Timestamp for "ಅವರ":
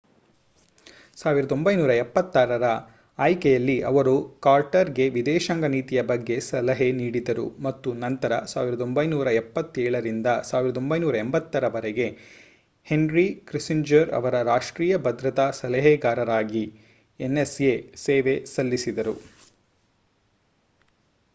14.19-14.41